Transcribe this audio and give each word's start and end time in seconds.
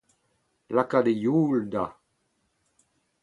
lakaat 0.75 1.07
e 1.11 1.13
youl 1.23 1.59
da 1.71 1.85